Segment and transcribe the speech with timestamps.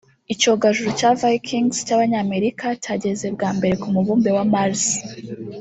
[0.33, 4.83] Icyogajuru cya Vikings cy’abanyamerika cyageze bwa mbere ku mubumbe wa Mars